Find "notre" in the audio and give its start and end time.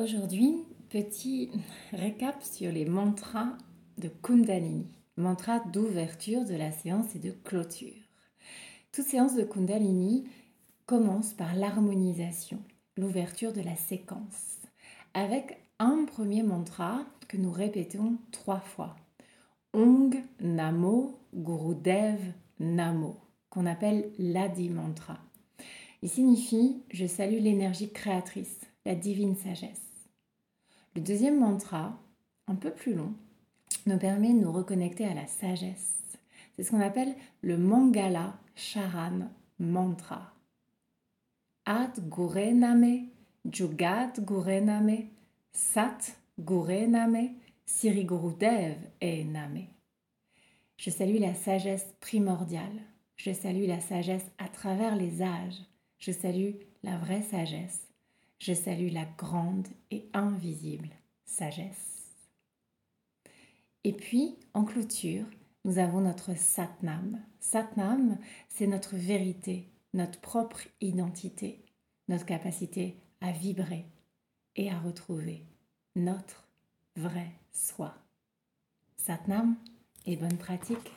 66.00-66.36, 68.66-68.96, 69.94-70.20, 72.08-72.26, 75.94-76.48